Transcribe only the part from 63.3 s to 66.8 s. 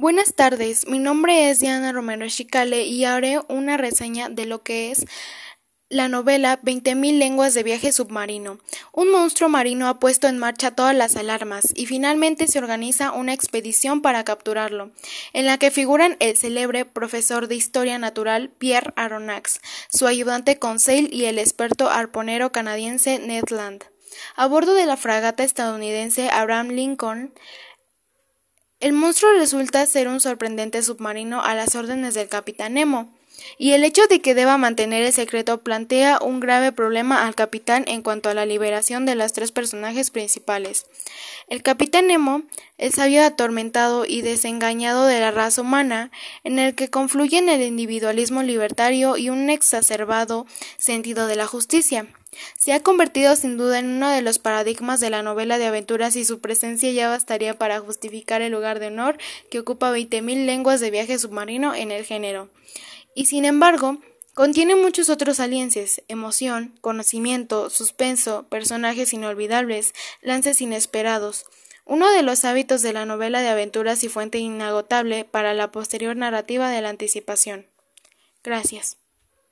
embargo, contiene muchos otros aliences, emoción,